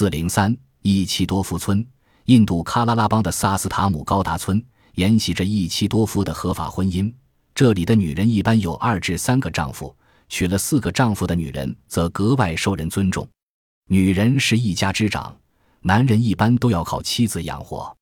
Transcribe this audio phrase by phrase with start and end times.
[0.00, 1.86] 四零三伊奇多夫村，
[2.24, 7.12] 印度喀拉拉邦的萨斯塔姆高达村沿袭着伊奇多夫的合法婚姻。
[7.54, 9.94] 这里的女人一般有二至三个丈夫，
[10.30, 13.28] 娶了四个丈夫的女人则格外受人尊重。
[13.88, 15.36] 女人是一家之长，
[15.82, 17.94] 男人一般都要靠妻子养活。